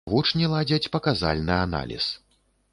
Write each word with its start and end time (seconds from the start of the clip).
Вучні 0.11 0.47
ладзяць 0.53 0.91
паказальны 0.95 1.55
аналіз. 1.67 2.05